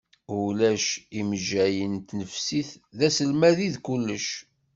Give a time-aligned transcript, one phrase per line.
[0.37, 0.85] Ulac
[1.19, 4.27] imejjayen n tnefsit, d aselmad i d kullec.